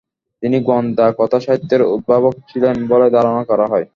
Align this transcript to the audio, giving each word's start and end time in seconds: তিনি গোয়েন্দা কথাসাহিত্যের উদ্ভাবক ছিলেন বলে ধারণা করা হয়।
তিনি 0.43 0.57
গোয়েন্দা 0.59 1.05
কথাসাহিত্যের 1.19 1.81
উদ্ভাবক 1.93 2.35
ছিলেন 2.49 2.75
বলে 2.87 3.07
ধারণা 3.15 3.43
করা 3.45 3.65
হয়। 3.71 3.85